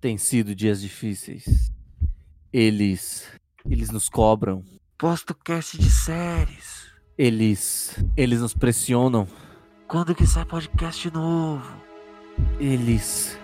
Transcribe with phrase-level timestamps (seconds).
[0.00, 1.72] Tem sido dias difíceis.
[2.52, 3.26] Eles.
[3.68, 4.62] Eles nos cobram.
[4.96, 6.86] Posto cast de séries.
[7.16, 7.96] Eles.
[8.16, 9.26] Eles nos pressionam.
[9.88, 11.68] Quando que sai podcast novo?
[12.60, 13.36] Eles.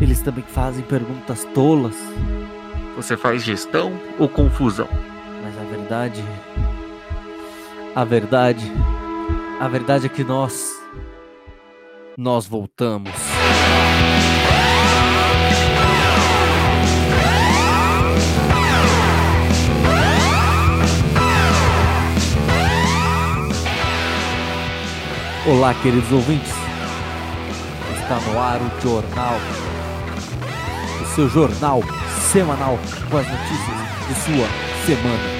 [0.00, 1.96] Eles também fazem perguntas tolas.
[2.96, 4.88] Você faz gestão ou confusão?
[5.42, 6.22] Mas a verdade.
[7.94, 8.64] A verdade.
[9.60, 10.72] A verdade é que nós.
[12.16, 13.12] Nós voltamos.
[25.46, 26.54] Olá, queridos ouvintes.
[28.00, 29.34] Está no ar o Jornal.
[31.02, 31.82] O seu jornal
[32.32, 32.78] semanal
[33.10, 34.46] com as notícias de sua
[34.86, 35.33] semana.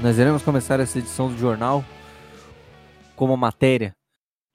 [0.00, 1.84] Nós iremos começar essa edição do jornal
[3.16, 3.96] com uma matéria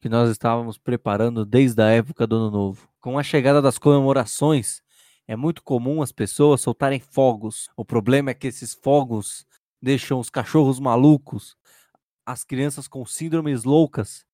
[0.00, 2.88] que nós estávamos preparando desde a época do Ano Novo.
[3.00, 4.80] Com a chegada das comemorações,
[5.26, 7.68] é muito comum as pessoas soltarem fogos.
[7.76, 9.44] O problema é que esses fogos
[9.82, 11.56] deixam os cachorros malucos,
[12.24, 14.24] as crianças com síndromes loucas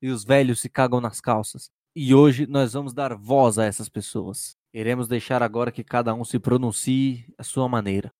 [0.00, 1.72] e os velhos se cagam nas calças.
[1.94, 4.56] E hoje nós vamos dar voz a essas pessoas.
[4.72, 8.12] Iremos deixar agora que cada um se pronuncie à sua maneira.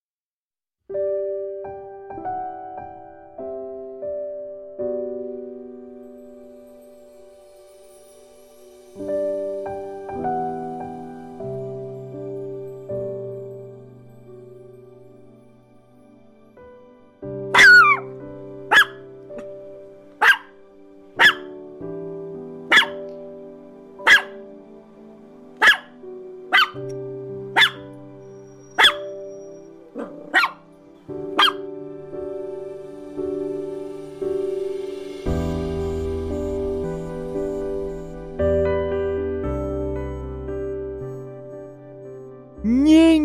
[42.64, 43.18] Nhê.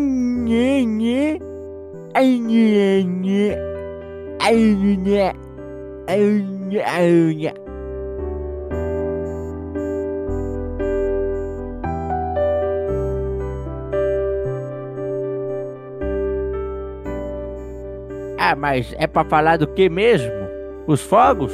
[2.15, 3.55] Ai, nhê.
[4.39, 5.31] Ai, nhê.
[6.07, 7.53] Ai, nhê, ai.
[18.39, 20.31] Ah, mas é pra falar do que mesmo?
[20.87, 21.53] Os fogos?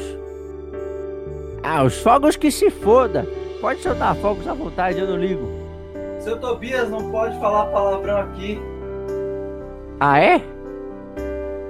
[1.61, 3.27] Ah, os fogos que se foda.
[3.59, 5.62] Pode soltar fogos à vontade, eu não ligo.
[6.23, 8.57] Seu Tobias não pode falar palavrão aqui.
[9.99, 10.39] Ah, é?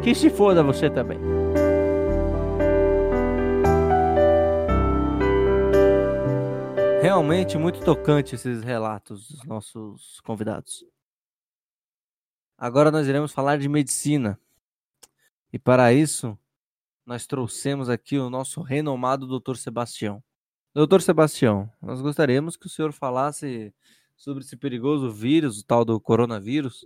[0.04, 1.18] Que se foda você também.
[7.02, 10.86] Realmente muito tocante esses relatos dos nossos convidados.
[12.56, 14.40] Agora nós iremos falar de medicina.
[15.52, 16.38] E para isso,
[17.04, 19.56] nós trouxemos aqui o nosso renomado Dr.
[19.56, 20.24] Sebastião.
[20.76, 23.74] Doutor Sebastião, nós gostaríamos que o senhor falasse
[24.16, 26.86] sobre esse perigoso vírus, o tal do coronavírus,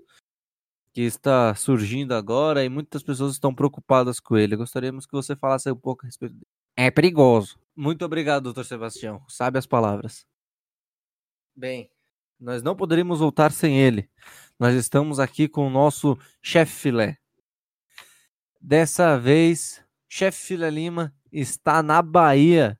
[0.93, 4.55] que está surgindo agora e muitas pessoas estão preocupadas com ele.
[4.55, 6.47] Gostaríamos que você falasse um pouco a respeito dele.
[6.75, 7.59] É perigoso.
[7.75, 9.23] Muito obrigado, doutor Sebastião.
[9.27, 10.25] Sabe as palavras.
[11.55, 11.91] Bem,
[12.39, 14.09] nós não poderíamos voltar sem ele.
[14.59, 17.17] Nós estamos aqui com o nosso chefe filé.
[18.59, 22.79] Dessa vez, chefe filé Lima está na Bahia.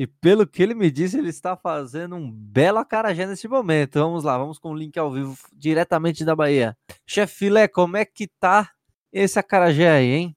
[0.00, 3.98] E pelo que ele me disse, ele está fazendo um belo acarajé nesse momento.
[3.98, 6.74] Vamos lá, vamos com o link ao vivo diretamente da Bahia.
[7.06, 8.70] Chefe filé, como é que tá
[9.12, 10.36] esse acarajé aí, hein?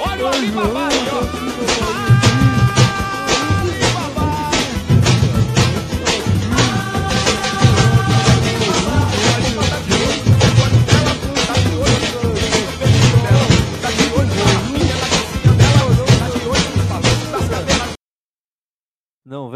[0.00, 0.28] Olha
[1.50, 1.53] o.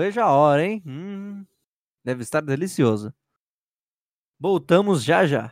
[0.08, 0.82] vejo a hora, hein?
[0.86, 1.44] Hum,
[2.04, 3.12] deve estar delicioso.
[4.40, 5.48] Voltamos já já.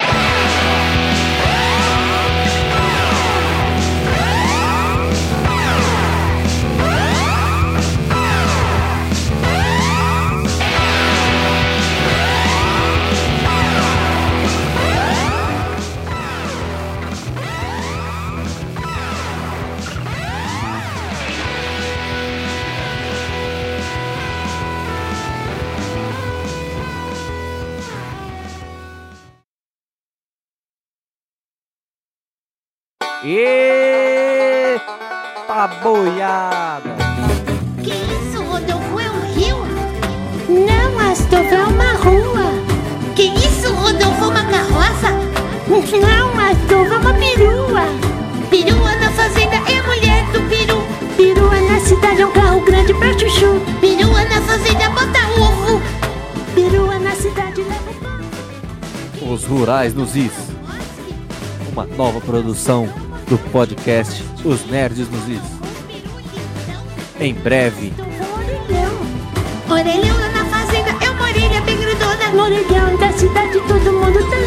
[33.29, 34.85] Eita
[35.49, 36.95] tá boiada!
[37.83, 39.01] Que isso, Rodolfo?
[39.01, 39.57] É um rio?
[40.49, 42.53] Não, Astolfo, é uma rua.
[43.17, 44.27] Que isso, Rodolfo?
[44.27, 45.11] É uma carroça?
[45.67, 47.83] Não, Astolfo, é uma perua.
[48.49, 50.81] Perua na fazenda é mulher do peru.
[51.17, 53.61] Perua na cidade é um carro grande pra chuchu.
[53.81, 55.83] Perua na fazenda bota ovo.
[56.55, 57.91] Perua na cidade leva...
[59.29, 60.33] Os Rurais nos Is.
[61.73, 62.89] Uma nova produção
[63.29, 65.43] do podcast Os Nerds nos Is.
[67.19, 67.93] Em breve.
[69.69, 72.29] Orelhão na fazenda é uma orelha bem grudona.
[72.33, 74.46] No orelhão da cidade todo mundo telefona.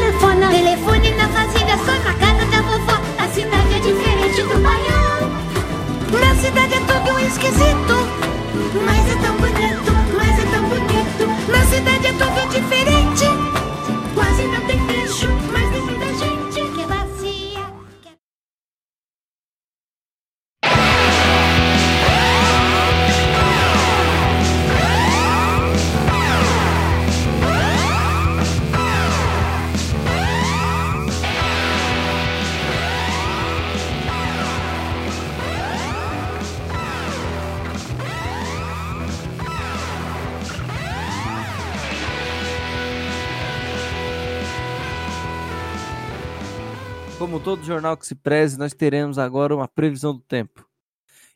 [47.20, 50.66] Como todo jornal que se preze, nós teremos agora uma previsão do tempo.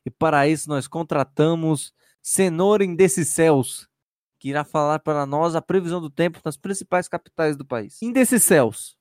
[0.05, 3.89] E para isso nós contratamos Cenoura Indecicels,
[4.39, 8.01] que irá falar para nós a previsão do tempo nas principais capitais do país.
[8.01, 8.95] Indecicels,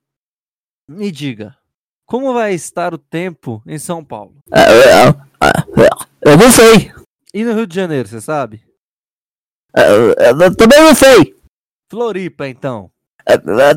[0.88, 1.56] me diga,
[2.04, 4.42] como vai estar o tempo em São Paulo?
[6.20, 6.92] Eu não sei.
[7.32, 8.60] E no Rio de Janeiro, você sabe?
[9.72, 11.40] Eu também não sei.
[11.88, 12.90] Floripa, então.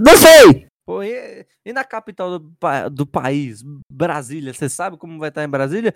[0.03, 0.65] Não sei.
[0.85, 2.55] Pô, e, e na capital do,
[2.91, 5.93] do país, Brasília, você sabe como vai estar em Brasília?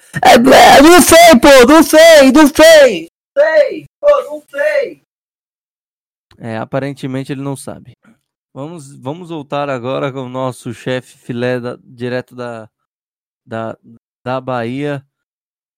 [0.84, 1.72] Não sei, pô.
[1.72, 2.32] Não sei.
[2.32, 3.08] Não sei.
[3.38, 3.86] Sei.
[4.02, 5.02] Pô, não sei.
[6.40, 7.94] É, aparentemente ele não sabe.
[8.54, 12.68] Vamos, vamos voltar agora com o nosso chefe filé da- direto da,
[13.46, 13.78] da,
[14.26, 15.06] da Bahia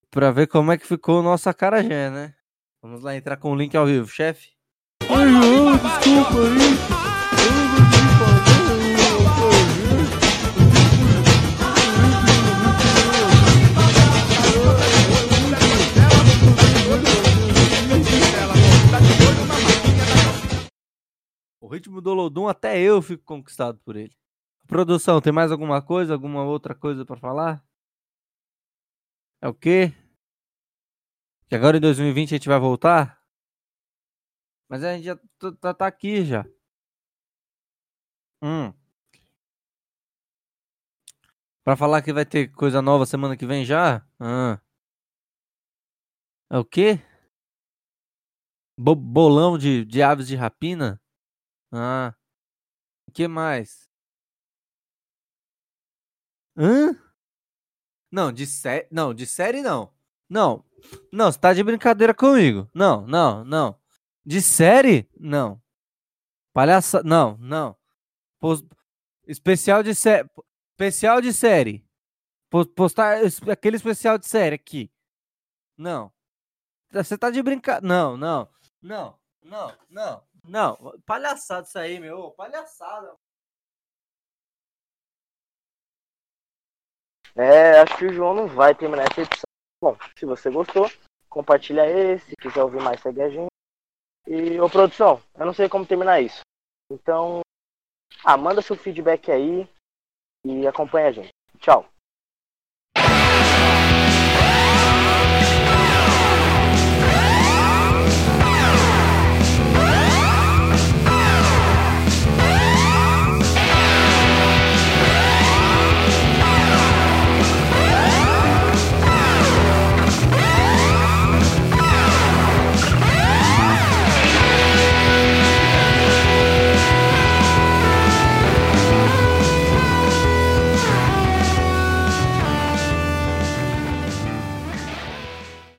[0.10, 2.34] para ver como é que ficou o nosso acarajé, né?
[2.82, 4.52] Vamos lá entrar com o link ao vivo, chefe.
[5.04, 5.72] O ritmo
[22.02, 24.16] do Lodum até eu fico conquistado por ele.
[24.68, 27.64] Produção, tem mais alguma coisa, alguma outra coisa para falar?
[29.42, 29.94] É o quê?
[31.48, 33.22] Que agora em 2020 a gente vai voltar?
[34.70, 36.46] Mas a gente já tá, tá- tá aqui já.
[38.42, 38.74] Hum.
[41.64, 44.06] Pra falar que vai ter coisa nova semana que vem já?
[44.20, 44.60] Ah.
[46.50, 47.00] É o quê?
[48.78, 51.01] Bo- bolão de, de aves de rapina?
[51.72, 52.14] Ah.
[53.08, 53.90] O que mais?
[56.58, 56.96] Hã?
[58.12, 58.88] Não, de série.
[58.92, 59.94] Não, de série não.
[60.30, 60.66] Não.
[61.12, 62.70] Não, você tá de brincadeira comigo.
[62.74, 63.80] Não, não, não.
[64.26, 65.10] De série?
[65.18, 65.62] Não.
[66.54, 67.02] Palhaça.
[67.04, 67.78] Não, não.
[69.28, 70.30] Especial de série.
[70.74, 71.86] Especial de série.
[72.50, 73.20] Po- Postar
[73.50, 74.92] aquele especial de série aqui.
[75.78, 76.12] Não.
[76.92, 77.88] Você tá de brincadeira.
[77.88, 78.50] Não, não.
[78.82, 80.24] Não, não, não.
[80.44, 80.78] Não.
[81.06, 82.32] Palhaçada isso aí, meu.
[82.32, 83.16] Palhaçada.
[87.36, 89.44] É, acho que o João não vai terminar essa edição.
[89.82, 90.90] Bom, se você gostou,
[91.30, 92.32] compartilha esse.
[92.32, 93.52] Se quiser ouvir mais, segue a gente.
[94.28, 96.42] E, ô produção, eu não sei como terminar isso.
[96.92, 97.42] Então,
[98.24, 99.68] ah, manda seu feedback aí
[100.46, 101.30] e acompanha a gente.
[101.60, 101.88] Tchau.